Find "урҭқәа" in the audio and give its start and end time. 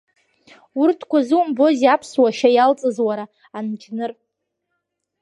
0.81-1.19